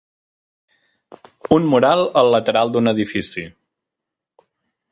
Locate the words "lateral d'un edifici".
2.37-3.45